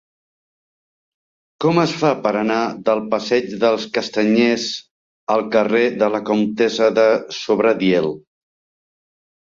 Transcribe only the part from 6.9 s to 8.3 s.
de Sobradiel?